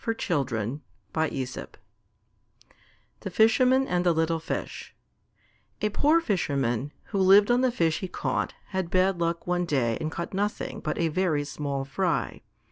[1.13, 1.69] _THE
[3.29, 4.95] FISHERMAN AND THE LITTLE FISH
[5.79, 9.99] A poor Fisherman, who lived on the fish he caught, had bad luck one day
[10.01, 12.41] and caught nothing but a very small fry.